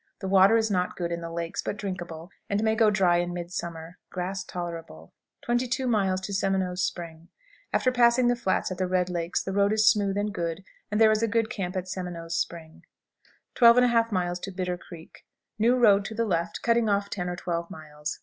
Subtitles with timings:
[0.19, 3.35] The water is not good in the lakes, but drinkable, and may go dry in
[3.35, 3.99] midsummer.
[4.09, 5.13] Grass tolerable.
[5.43, 5.83] 22.
[6.33, 7.27] Seminoes Spring.
[7.71, 10.99] After passing the flats at the Red Lakes the road is smooth and good, and
[10.99, 12.81] there is a good camp at Seminoes Spring.
[13.53, 14.55] 12 1/2.
[14.55, 15.19] Bitter Creek.
[15.59, 18.19] New road to the left, cutting off ten or twelve miles.